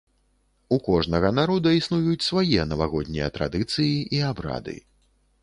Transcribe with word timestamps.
У 0.77 0.77
кожнага 0.87 1.29
народа 1.39 1.73
існуюць 1.79 2.27
свае 2.29 2.65
навагоднія 2.71 3.27
традыцыі 3.37 3.93
і 4.19 4.25
абрады. 4.33 4.77